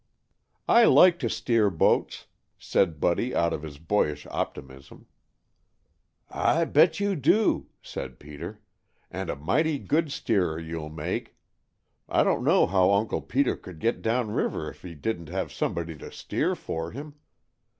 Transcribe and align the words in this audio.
"I 0.67 0.85
like 0.85 1.19
to 1.19 1.29
steer 1.29 1.69
boats," 1.69 2.25
said 2.57 2.99
Buddy 2.99 3.35
out 3.35 3.53
of 3.53 3.61
his 3.61 3.77
boyish 3.77 4.25
optimism. 4.31 5.05
"I 6.27 6.65
bet 6.65 6.99
you 6.99 7.15
do," 7.15 7.67
said 7.83 8.17
Peter, 8.17 8.61
"and 9.11 9.29
a 9.29 9.35
mighty 9.35 9.77
good 9.77 10.11
steerer 10.11 10.57
you'll 10.57 10.89
make. 10.89 11.37
I 12.09 12.23
don't 12.23 12.43
know 12.43 12.65
how 12.65 12.89
Uncle 12.91 13.21
Peter 13.21 13.55
could 13.55 13.77
get 13.77 14.01
down 14.01 14.31
river 14.31 14.67
if 14.71 14.81
he 14.81 14.95
didn't 14.95 15.29
have 15.29 15.53
somebody 15.53 15.95
to 15.99 16.11
steer 16.11 16.55
for 16.55 16.89
him. 16.89 17.13